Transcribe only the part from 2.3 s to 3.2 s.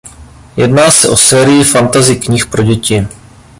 pro děti.